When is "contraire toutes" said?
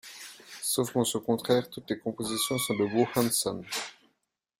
1.19-1.91